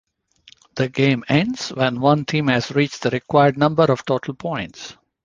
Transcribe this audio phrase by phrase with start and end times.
[0.77, 4.97] The game ends when one team has reached the required number of total points.